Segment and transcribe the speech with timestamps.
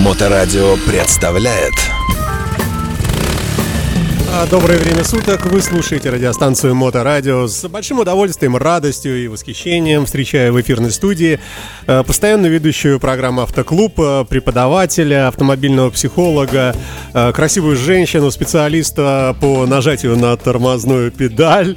[0.00, 1.74] Моторадио представляет
[4.50, 5.46] Доброе время суток.
[5.46, 7.46] Вы слушаете радиостанцию Моторадио.
[7.46, 11.40] С большим удовольствием, радостью и восхищением встречаю в эфирной студии
[11.86, 16.76] э, постоянно ведущую программу «Автоклуб», э, преподавателя, автомобильного психолога,
[17.12, 21.76] э, красивую женщину, специалиста по нажатию на тормозную педаль,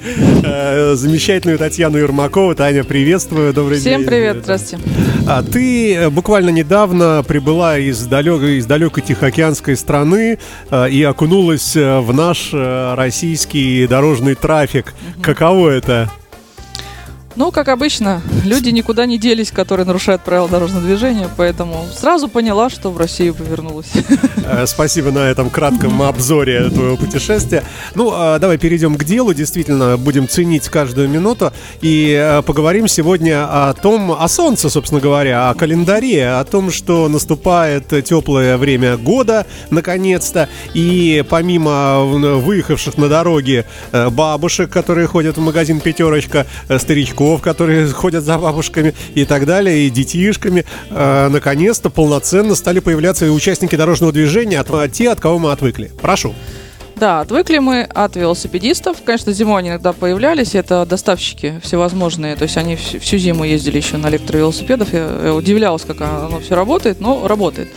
[0.93, 2.55] замечательную Татьяну Ермакову.
[2.55, 3.54] Таня, приветствую.
[3.54, 3.97] Добрый день.
[3.97, 4.83] Всем привет, здравствуйте.
[5.27, 10.38] А ты буквально недавно прибыла из далекой, из далекой Тихоокеанской страны
[10.90, 14.93] и окунулась в наш э, российский дорожный трафик.
[15.21, 16.09] Каково это?
[17.35, 22.69] Ну, как обычно, люди никуда не делись, которые нарушают правила дорожного движения, поэтому сразу поняла,
[22.69, 23.87] что в Россию повернулась.
[24.45, 27.63] Э, Спасибо на этом кратком обзоре твоего путешествия.
[27.95, 29.33] Ну, а, давай перейдем к делу.
[29.33, 35.49] Действительно, будем ценить каждую минуту и э, поговорим сегодня о том, о солнце, собственно говоря,
[35.49, 40.49] о календаре, о том, что наступает теплое время года, наконец-то.
[40.73, 46.79] И помимо выехавших на дороге э, бабушек, которые ходят в магазин «Пятерочка», э,
[47.24, 53.26] старичков, которые ходят за бабушками и так далее, и детишками, э, наконец-то полноценно стали появляться
[53.26, 55.91] и участники дорожного движения, от, от те, от кого мы отвыкли.
[56.02, 56.34] Прошу.
[56.96, 58.98] Да, отвыкли мы от велосипедистов.
[59.04, 60.55] Конечно, зимой они иногда появлялись.
[60.55, 62.35] Это доставщики всевозможные.
[62.35, 64.94] То есть они всю зиму ездили еще на электровелосипедах.
[64.94, 67.69] Я удивлялась, как оно все работает, но работает.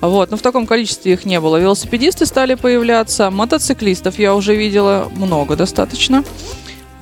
[0.00, 1.56] Вот, но в таком количестве их не было.
[1.56, 6.22] Велосипедисты стали появляться, мотоциклистов я уже видела много достаточно.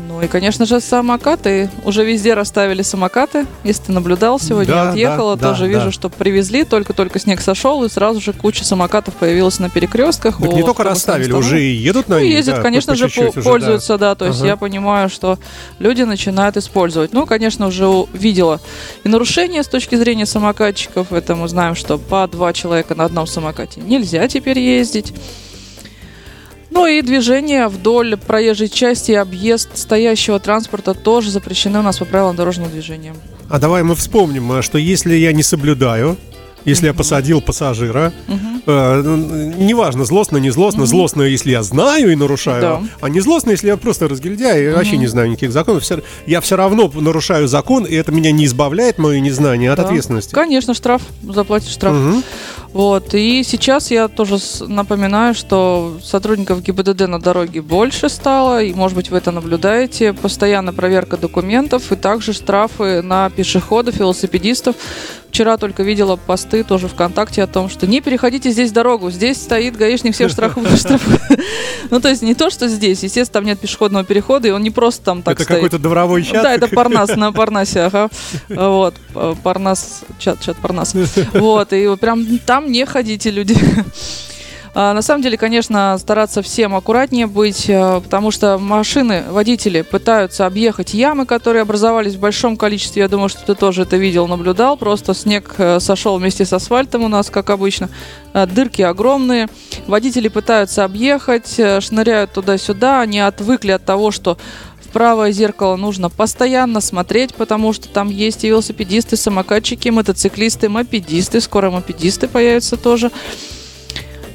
[0.08, 1.70] Ну и, конечно же, самокаты.
[1.84, 3.46] Уже везде расставили самокаты.
[3.64, 5.90] Если ты наблюдал сегодня, Да, отъехала, да, да, тоже вижу, да.
[5.92, 6.64] что привезли.
[6.64, 10.38] Только-только снег сошел, и сразу же куча самокатов появилась на перекрестках.
[10.38, 12.32] Так не только расставили, уже и едут на Ну, них.
[12.34, 13.50] ездят, да, конечно же, чуть-чуть по- уже, да.
[13.50, 14.14] пользуются, да.
[14.14, 14.48] То есть Ага.
[14.48, 15.38] я понимаю, что
[15.78, 17.12] люди начинают использовать.
[17.12, 18.60] Ну, конечно, уже увидела
[19.04, 21.12] и нарушения с точки зрения самокатчиков.
[21.12, 25.12] Это мы знаем, что по два человека на одном самокате нельзя теперь ездить.
[26.74, 32.06] Ну и движение вдоль проезжей части и объезд стоящего транспорта тоже запрещены у нас по
[32.06, 33.14] правилам дорожного движения.
[33.50, 36.16] А давай мы вспомним, э, что если я не соблюдаю,
[36.64, 42.88] если я посадил пассажира, ну, неважно, злостно, не злостно, злостно, если я знаю и нарушаю,
[43.00, 45.84] а не злостно, если я просто разгильдяй и вообще не знаю никаких законов,
[46.26, 50.34] я все равно нарушаю закон, и это меня не избавляет, мое незнание, от ответственности.
[50.34, 51.96] Конечно, штраф, заплатишь штраф.
[52.72, 58.96] Вот, и сейчас я тоже напоминаю, что сотрудников ГИБДД на дороге больше стало, и, может
[58.96, 60.14] быть, вы это наблюдаете.
[60.14, 64.76] Постоянно проверка документов и также штрафы на пешеходов, велосипедистов.
[65.32, 69.78] Вчера только видела посты тоже ВКонтакте о том, что не переходите здесь дорогу, здесь стоит
[69.78, 70.68] гаишник, всех штрафует.
[71.90, 74.70] Ну, то есть не то, что здесь, естественно, там нет пешеходного перехода, и он не
[74.70, 76.42] просто там так это какой-то дворовой чат.
[76.42, 78.08] Да, это Парнас, на Парнасе, ага.
[78.48, 80.94] Вот, э, Парнас, чат, чат Парнас.
[81.32, 83.56] Вот, и прям там не ходите, люди.
[84.74, 90.46] А, На самом деле, конечно, стараться всем аккуратнее быть, э, потому что машины, водители пытаются
[90.46, 93.02] объехать ямы, которые образовались в большом количестве.
[93.02, 94.78] Я думаю, что ты тоже это видел, наблюдал.
[94.78, 97.90] Просто снег э, сошел вместе с асфальтом у нас, как обычно.
[98.32, 99.48] А, Дырки огромные.
[99.86, 103.02] Водители пытаются объехать, э, шныряют туда-сюда.
[103.02, 104.38] Они отвыкли от того, что
[104.94, 111.42] правое зеркало нужно постоянно смотреть, потому что там есть и велосипедисты, самокатчики, мотоциклисты, мопедисты.
[111.42, 113.10] Скоро мопедисты появятся тоже.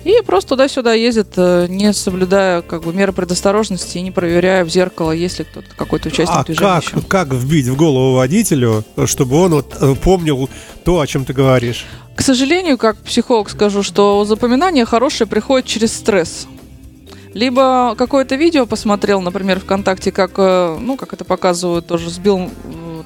[0.07, 4.69] И просто туда-сюда ездят, э, не соблюдая как бы меры предосторожности и не проверяя в
[4.69, 6.65] зеркало, есть ли кто-то какой-то участник А движения.
[6.69, 7.01] как, еще.
[7.01, 10.49] как вбить в голову водителю, чтобы он вот э, помнил
[10.85, 11.85] то, о чем ты говоришь?
[12.15, 16.47] К сожалению, как психолог скажу, что запоминание хорошее приходит через стресс.
[17.33, 22.49] Либо какое-то видео посмотрел, например, ВКонтакте, как, э, ну, как это показывают, тоже сбил,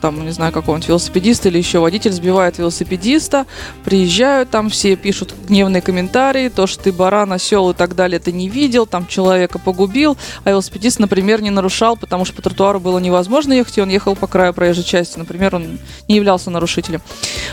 [0.02, 3.46] там, не знаю, какого-нибудь велосипедиста или еще водитель сбивает велосипедиста,
[3.86, 8.32] приезжают, там все пишут гневные комментарии, то, что ты баран, осел и так далее, ты
[8.32, 13.00] не видел, там человека погубил, а велосипедист, например, не нарушал, потому что по тротуару было
[13.00, 17.02] невозможно ехать, и он ехал по краю проезжей части, например, он не являлся нарушителем.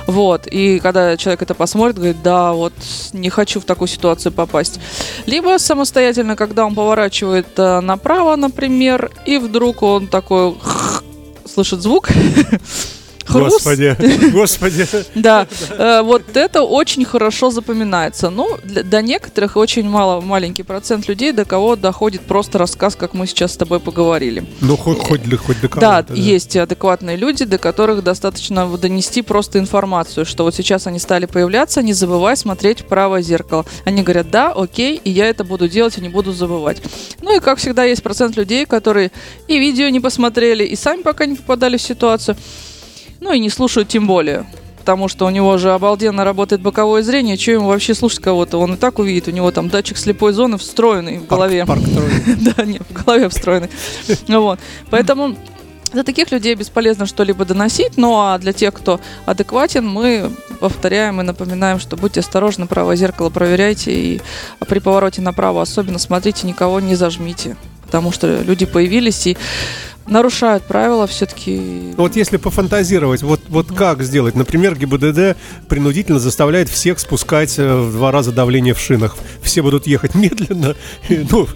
[0.06, 2.72] Вот, и когда человек это посмотрит, говорит, да, вот
[3.12, 4.80] не хочу в такую ситуацию попасть.
[5.26, 10.54] Либо самостоятельно, когда он поворачивает э, направо, например, и вдруг он такой
[11.48, 12.10] слышит звук,
[13.28, 13.96] Господи,
[14.32, 14.86] господи.
[15.14, 18.30] Да, э, вот это очень хорошо запоминается.
[18.30, 23.26] Ну, до некоторых очень мало, маленький процент людей, до кого доходит просто рассказ, как мы
[23.26, 24.44] сейчас с тобой поговорили.
[24.60, 26.14] Ну, хоть, хоть, хоть до Да, кого-то.
[26.14, 31.82] есть адекватные люди, до которых достаточно донести просто информацию, что вот сейчас они стали появляться,
[31.82, 33.64] не забывай смотреть в правое зеркало.
[33.84, 36.82] Они говорят, да, окей, и я это буду делать, и не буду забывать.
[37.22, 39.10] Ну и, как всегда, есть процент людей, которые
[39.48, 42.36] и видео не посмотрели, и сами пока не попадали в ситуацию,
[43.20, 44.46] ну и не слушают тем более.
[44.78, 48.58] потому что у него же обалденно работает боковое зрение, что ему вообще слушать кого-то?
[48.58, 51.66] Он и так увидит, у него там датчик слепой зоны встроенный в голове.
[51.66, 52.10] Парк, парк
[52.56, 53.68] Да, нет, в голове встроенный.
[54.28, 54.58] Вот.
[54.90, 55.36] Поэтому
[55.92, 60.30] для таких людей бесполезно что-либо доносить, ну а для тех, кто адекватен, мы
[60.60, 64.20] повторяем и напоминаем, что будьте осторожны, правое зеркало проверяйте и
[64.68, 67.56] при повороте направо особенно смотрите, никого не зажмите,
[67.86, 69.38] потому что люди появились и
[70.10, 71.92] нарушают правила все-таки.
[71.96, 74.34] Вот если пофантазировать, вот, вот как сделать?
[74.34, 75.36] Например, ГИБДД
[75.68, 79.16] принудительно заставляет всех спускать э, в два раза давление в шинах.
[79.42, 80.74] Все будут ехать медленно,
[81.08, 81.48] ну,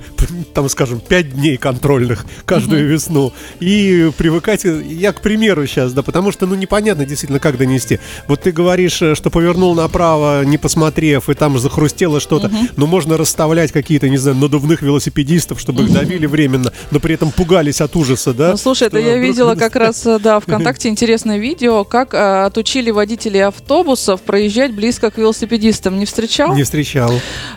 [0.55, 3.33] там, скажем, пять дней контрольных каждую весну.
[3.61, 8.01] И привыкать, я к примеру сейчас, да, потому что, ну, непонятно действительно, как донести.
[8.29, 12.51] Вот ты говоришь, э, что повернул направо, не посмотрев, и там захрустело что-то.
[12.77, 17.31] Но можно расставлять какие-то, не знаю, надувных велосипедистов, чтобы их давили временно, но при этом
[17.31, 18.42] пугались от ужаса, да?
[18.43, 18.51] Да?
[18.53, 22.91] Ну, слушай, это я видела как раз, э, да, ВКонтакте интересное видео, как а, отучили
[22.91, 25.99] водителей автобусов проезжать близко к велосипедистам.
[25.99, 26.55] Не встречал?
[26.55, 27.13] Не встречал.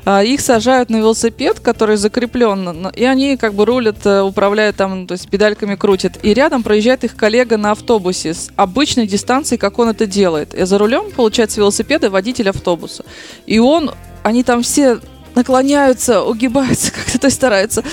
[0.05, 5.07] А, их сажают на велосипед, который закреплен, и они как бы рулят, э, управляют там,
[5.07, 6.19] то есть педальками крутят.
[6.23, 10.53] И рядом проезжает их коллега на автобусе с обычной дистанцией, как он это делает.
[10.53, 13.03] И за рулем, получается, велосипеда водитель автобуса.
[13.45, 13.91] И он,
[14.23, 14.99] они там все
[15.33, 17.83] наклоняются, угибаются, как-то то есть стараются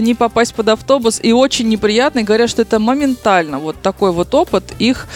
[0.00, 1.20] не попасть под автобус.
[1.22, 2.20] И очень неприятно.
[2.20, 3.58] И говорят, что это моментально.
[3.58, 5.06] Вот такой вот опыт их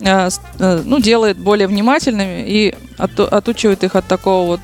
[0.00, 0.28] э,
[0.58, 4.60] э, ну, делает более внимательными и отучивает их от такого вот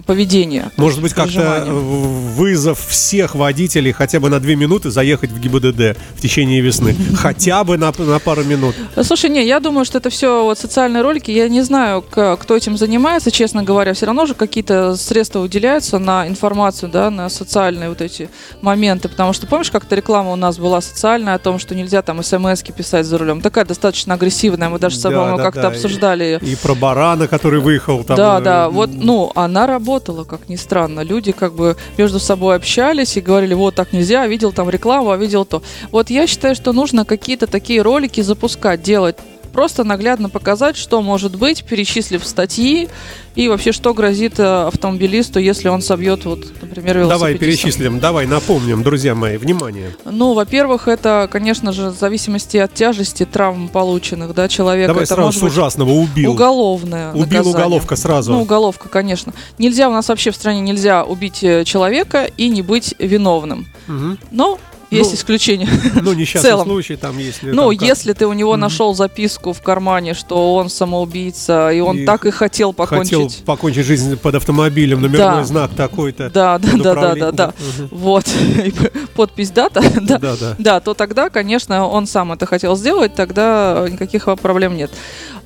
[0.00, 0.70] поведения.
[0.76, 6.20] Может быть, как-то вызов всех водителей хотя бы на две минуты заехать в ГИБДД в
[6.20, 6.94] течение весны.
[7.16, 8.74] Хотя бы на, на пару минут.
[9.02, 11.30] Слушай, не, я думаю, что это все вот социальные ролики.
[11.30, 13.94] Я не знаю, кто этим занимается, честно говоря.
[13.94, 18.28] Все равно же какие-то средства уделяются на информацию, да, на социальные вот эти
[18.60, 19.08] моменты.
[19.08, 22.62] Потому что помнишь, как-то реклама у нас была социальная о том, что нельзя там смс
[22.62, 23.40] писать за рулем.
[23.40, 24.68] Такая достаточно агрессивная.
[24.68, 25.68] Мы даже с собой да, да, как-то да.
[25.68, 26.38] обсуждали.
[26.42, 28.16] И, и про барана, который выехал там.
[28.16, 28.68] Да, да.
[28.68, 31.00] Вот, ну, она работает работало, как ни странно.
[31.00, 35.16] Люди как бы между собой общались и говорили, вот так нельзя, видел там рекламу, а
[35.16, 35.62] видел то.
[35.90, 39.16] Вот я считаю, что нужно какие-то такие ролики запускать, делать
[39.52, 42.88] просто наглядно показать, что может быть, перечислив статьи
[43.34, 47.08] и вообще, что грозит э, автомобилисту, если он собьет, вот, например, велосипедиста.
[47.08, 49.94] Давай перечислим, давай напомним, друзья мои, внимание.
[50.04, 54.88] Ну, во-первых, это, конечно же, в зависимости от тяжести травм полученных, да, человека.
[54.88, 56.32] Давай это сразу с ужасного убил.
[56.32, 57.54] Уголовное Убил наказание.
[57.54, 58.32] уголовка сразу.
[58.32, 59.32] Ну, уголовка, конечно.
[59.58, 63.66] Нельзя, у нас вообще в стране нельзя убить э, человека и не быть виновным.
[63.88, 64.16] Угу.
[64.30, 64.58] Но
[64.92, 65.68] есть ну, исключения.
[66.00, 67.50] Ну, несчастный случай там, если...
[67.50, 68.58] Ну, там если ты у него mm-hmm.
[68.58, 73.12] нашел записку в кармане, что он самоубийца, и он и так и хотел покончить...
[73.12, 75.44] Хотел покончить жизнь под автомобилем, номерной да.
[75.44, 76.30] знак такой-то.
[76.30, 77.46] Да, да, да, да, да, да.
[77.48, 77.96] Угу.
[77.96, 78.26] Вот.
[79.14, 79.82] Подпись дата.
[80.00, 80.56] да, да, да.
[80.58, 84.90] Да, то тогда, конечно, он сам это хотел сделать, тогда никаких проблем нет.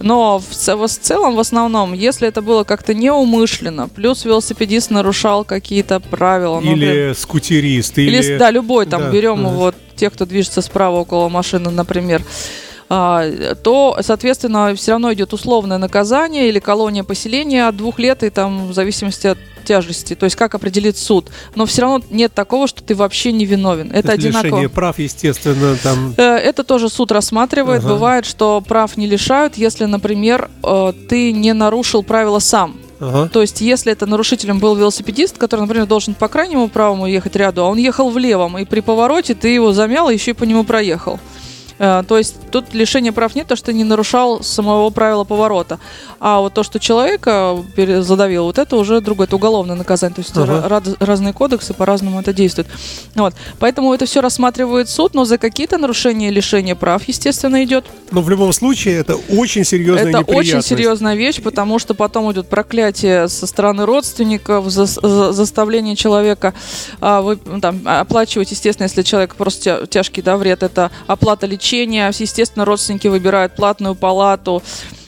[0.00, 6.00] Но в, в целом, в основном, если это было как-то неумышленно, плюс велосипедист нарушал какие-то
[6.00, 6.60] правила.
[6.60, 7.98] Или например, скутерист.
[7.98, 12.22] Или, или, да, любой, там, да, берем вот тех, кто движется справа около машины, например.
[12.88, 18.30] А, то, соответственно, все равно идет условное наказание или колония поселения от двух лет, и
[18.30, 21.30] там в зависимости от тяжести, то есть как определит суд.
[21.56, 23.90] Но все равно нет такого, что ты вообще не виновен.
[23.92, 24.46] Это одинаково.
[24.46, 26.14] Лишение прав, естественно, там.
[26.16, 27.80] Э, это тоже суд рассматривает.
[27.80, 27.94] Ага.
[27.94, 32.76] Бывает, что прав не лишают, если, например, э, ты не нарушил правила сам.
[33.00, 33.28] Ага.
[33.28, 37.62] То есть, если это нарушителем был велосипедист, который, например, должен по крайнему правому ехать ряду,
[37.62, 40.44] а он ехал в левом, и при повороте ты его замял и еще и по
[40.44, 41.18] нему проехал.
[41.78, 45.78] Э, то есть тут лишения прав нет, то что не нарушал самого правила поворота.
[46.20, 47.56] А вот то, что человека
[48.00, 50.14] задавил, вот это уже другое, это уголовное наказание.
[50.14, 50.82] То есть ага.
[51.00, 52.68] разные кодексы по-разному это действуют.
[53.14, 53.34] Вот.
[53.58, 57.84] Поэтому это все рассматривает суд, но за какие-то нарушения лишения прав, естественно, идет.
[58.10, 62.48] Но в любом случае это очень серьезная Это очень серьезная вещь, потому что потом идет
[62.48, 66.54] проклятие со стороны родственников, за, за, заставление человека
[67.00, 72.12] а, вы, там, оплачивать, естественно, если человек просто тяжкий да, вред, это оплата лечения лечения.
[72.16, 74.62] Естественно, родственники выбирают платную палату,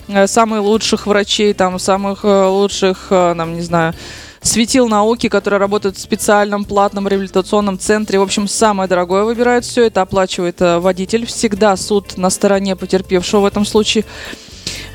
[0.09, 3.95] э, самых лучших врачей, там, самых э, лучших, э, нам, не знаю,
[4.43, 8.19] светил науки, которые работают в специальном платном реабилитационном центре.
[8.19, 11.27] В общем, самое дорогое выбирают все это, оплачивает водитель.
[11.27, 14.05] Всегда суд на стороне потерпевшего в этом случае.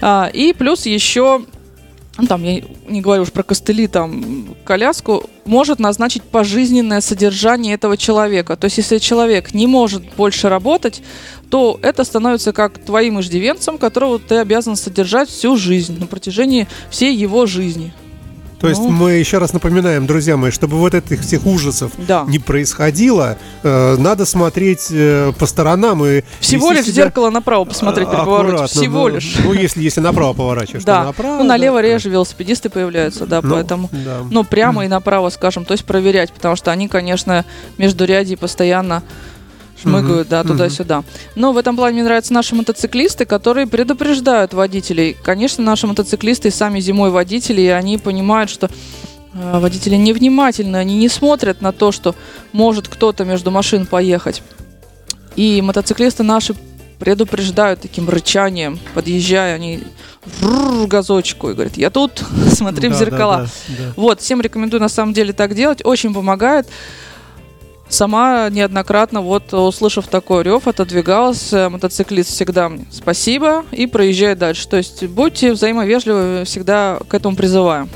[0.01, 1.45] А, и плюс еще
[2.17, 7.97] ну, там, я не говорю уж про костыли, там, коляску, может назначить пожизненное содержание этого
[7.97, 8.55] человека.
[8.55, 11.01] То есть, если человек не может больше работать,
[11.49, 17.15] то это становится как твоим иждивенцем, которого ты обязан содержать всю жизнь, на протяжении всей
[17.15, 17.93] его жизни.
[18.63, 18.91] То есть Ну.
[18.91, 22.23] мы еще раз напоминаем, друзья мои, чтобы вот этих всех ужасов Да.
[22.29, 27.65] не происходило, э, надо смотреть э, по сторонам и Всего лишь в себя, зеркало направо
[27.65, 28.73] посмотреть при э, повороте.
[28.73, 29.35] Всего Ну, лишь.
[29.43, 31.01] Ну, если, если направо поворачиваешь, Да.
[31.01, 31.37] то направо.
[31.39, 31.89] ну, налево да.
[31.89, 33.89] реже велосипедисты появляются, да, Ну, поэтому.
[33.91, 34.19] да.
[34.31, 37.43] Ну, прямо и направо, скажем, то есть проверять, потому что они, конечно,
[37.77, 39.03] между ряди постоянно
[39.83, 41.03] шмыгают, да, туда-сюда.
[41.35, 45.15] Но в этом плане мне нравятся наши мотоциклисты, которые предупреждают водителей.
[45.23, 48.67] Конечно, наши мотоциклисты и сами зимой водители, и они понимают, что
[49.33, 52.15] э, водители невнимательны, они не смотрят на то, что
[52.51, 54.41] может кто-то между машин поехать.
[55.35, 56.55] И мотоциклисты наши
[56.99, 59.81] предупреждают таким рычанием, подъезжая, они
[60.87, 62.23] газочку и говорят, я тут,
[62.53, 63.37] смотри в зеркала.
[63.37, 63.93] да, да, да.
[63.97, 66.67] Вот, всем рекомендую на самом деле так делать, очень помогает.
[67.93, 74.67] Сама неоднократно, вот услышав такой рев, отодвигалась, э, мотоциклист всегда мне спасибо и проезжает дальше.
[74.67, 77.87] То есть будьте взаимовежливы, всегда к этому призываю.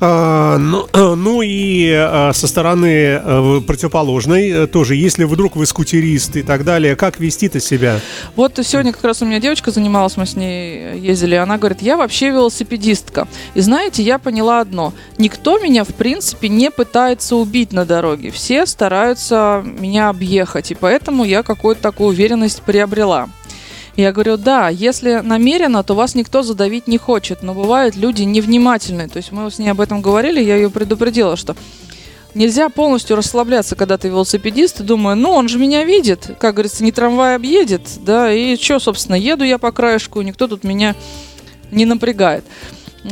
[0.00, 6.36] А, ну, ну и а, со стороны э, противоположной э, тоже, если вдруг вы скутерист
[6.36, 8.00] и так далее, как вести-то себя?
[8.34, 11.96] Вот сегодня как раз у меня девочка занималась, мы с ней ездили, она говорит, я
[11.96, 13.28] вообще велосипедистка.
[13.54, 18.66] И знаете, я поняла одно, никто меня в принципе не пытается убить на дороге, все
[18.66, 23.28] стараются меня объехать, и поэтому я какую-то такую уверенность приобрела.
[23.96, 29.08] Я говорю, да, если намеренно, то вас никто задавить не хочет, но бывают люди невнимательные.
[29.08, 31.54] То есть мы с ней об этом говорили, я ее предупредила, что
[32.34, 36.82] нельзя полностью расслабляться, когда ты велосипедист, и думаю, ну, он же меня видит, как говорится,
[36.82, 40.96] не трамвай объедет, да, и что, собственно, еду я по краешку, никто тут меня
[41.70, 42.44] не напрягает.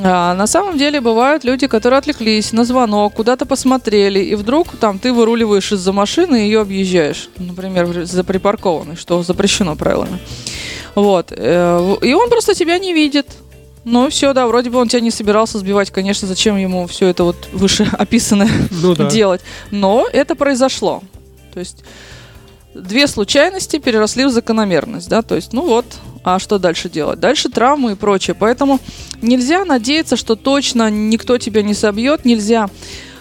[0.01, 4.99] А на самом деле бывают люди, которые отвлеклись на звонок, куда-то посмотрели, и вдруг там
[4.99, 10.19] ты выруливаешь из-за машины и ее объезжаешь, например, за припаркованной, что запрещено правилами.
[10.95, 11.27] Вот.
[11.31, 13.27] э, И он просто тебя не видит.
[13.85, 17.25] Ну все, да, вроде бы он тебя не собирался сбивать, конечно, зачем ему все это
[17.25, 19.11] вот выше описанное Ну да.
[19.11, 19.41] делать.
[19.71, 21.03] Но это произошло.
[21.53, 21.85] То есть
[22.75, 25.85] две случайности переросли в закономерность, да, то есть, ну вот,
[26.25, 27.21] а что дальше делать?
[27.21, 28.37] Дальше травмы и прочее.
[28.39, 28.81] Поэтому
[29.21, 32.69] нельзя надеяться, что точно никто тебя не собьет, нельзя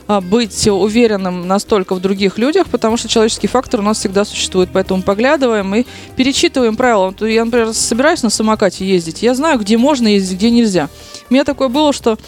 [0.08, 4.70] а, быть уверенным настолько в других людях, потому что человеческий фактор у нас всегда существует.
[4.74, 7.14] Поэтому поглядываем и перечитываем правила.
[7.22, 10.90] Я, например, собираюсь на самокате ездить, я знаю, где можно ездить, где нельзя.
[11.30, 12.20] У меня такое было, что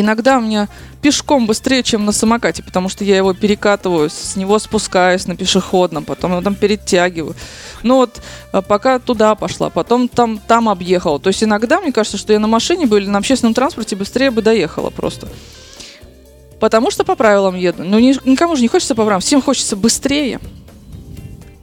[0.00, 0.68] иногда у меня
[1.00, 6.04] пешком быстрее, чем на самокате, потому что я его перекатываю, с него спускаюсь на пешеходном,
[6.04, 7.36] потом его там перетягиваю.
[7.82, 8.20] Ну вот,
[8.52, 11.20] а, пока туда пошла, потом там, там объехала.
[11.20, 14.30] То есть иногда мне кажется, что я на машине бы или на общественном транспорте быстрее
[14.30, 15.28] бы доехала просто.
[16.58, 17.84] Потому что по правилам еду.
[17.84, 19.20] Ну, ни- никому же не хочется по правилам.
[19.20, 20.40] Всем хочется быстрее.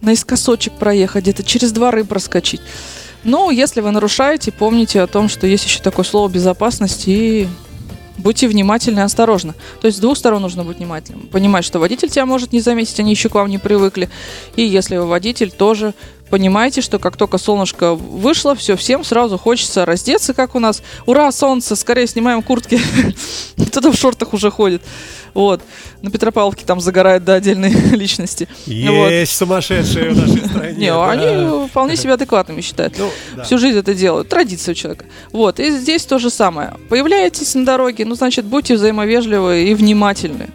[0.02, 2.62] Наискосочек проехать, где-то через дворы проскочить.
[3.24, 7.48] Но если вы нарушаете, помните о том, что есть еще такое слово безопасность и
[8.22, 9.54] будьте внимательны и осторожны.
[9.82, 11.28] То есть с двух сторон нужно быть внимательным.
[11.28, 14.10] Понимать, что водитель тебя может не заметить, они еще к вам не привыкли.
[14.56, 15.94] И если вы водитель, тоже
[16.32, 20.82] понимаете, что как только солнышко вышло, все, всем сразу хочется раздеться, как у нас.
[21.06, 22.80] Ура, солнце, скорее снимаем куртки.
[23.68, 24.82] Кто-то в шортах уже ходит.
[25.34, 25.62] Вот.
[26.02, 28.48] На Петропавловке там загорают до отдельной личности.
[28.66, 30.74] Есть сумасшедшие в нашей стране.
[30.78, 32.96] Не, они вполне себя адекватными считают.
[32.98, 33.44] Ну.
[33.44, 34.30] Всю жизнь это делают.
[34.30, 35.06] Традиция у человека.
[35.32, 35.60] Вот.
[35.60, 36.76] И здесь то же самое.
[36.90, 40.50] Появляетесь на дороге, ну, значит, будьте взаимовежливы и внимательны.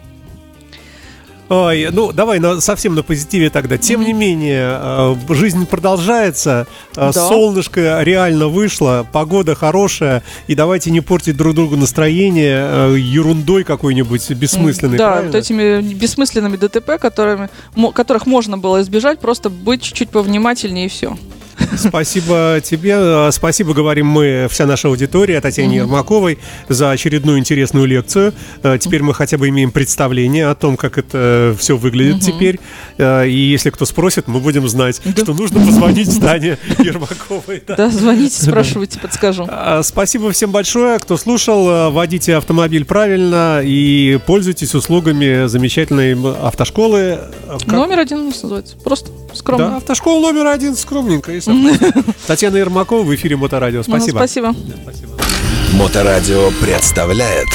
[1.49, 3.77] Ой, ну давай на, совсем на позитиве тогда.
[3.77, 7.13] Тем не менее, э, жизнь продолжается, э, Да.
[7.13, 14.29] солнышко реально вышло, погода хорошая, и давайте не портить друг другу настроение э, ерундой какой-нибудь
[14.31, 14.97] бессмысленной.
[14.97, 15.31] Да, правильно?
[15.31, 17.49] вот этими бессмысленными ДТП, которыми,
[17.93, 21.17] которых можно было избежать, просто быть чуть-чуть повнимательнее и все.
[21.75, 28.33] Спасибо тебе, э, спасибо, говорим мы, вся наша аудитория, Татьяне Ермаковой, за очередную интересную лекцию.
[28.63, 32.59] Э, Теперь мы хотя бы имеем представление о том, как это все выглядит теперь.
[32.97, 35.23] Э, И если кто спросит, мы будем знать, Да.
[35.23, 37.63] что нужно позвонить Тане Ермаковой.
[37.67, 37.75] да.
[37.75, 39.47] Да, звоните, спрашивайте, подскажу.
[39.83, 41.91] Спасибо всем большое, кто слушал.
[41.91, 47.19] Водите автомобиль правильно и пользуйтесь услугами замечательной автошколы.
[47.65, 48.75] Номер один у нас называется.
[48.83, 49.77] Просто Да, скромно.
[49.77, 51.31] автошкола номер один, скромненько.
[51.31, 51.51] и всё.
[52.27, 53.79] Татьяна Ермакова в эфире Моторадио.
[53.79, 54.17] Ну, Спасибо.
[54.17, 54.55] Спасибо.
[54.83, 55.13] Спасибо.
[55.73, 57.47] Моторадио представляет